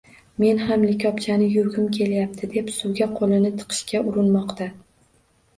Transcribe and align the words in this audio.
“Men 0.43 0.59
ham 0.67 0.85
likopchani 0.91 1.49
yuvgim 1.57 1.91
kelyapti”, 1.97 2.49
deb 2.55 2.71
suvga 2.79 3.09
qo‘lini 3.21 3.53
tiqishga 3.61 4.03
urinmoqda 4.13 4.73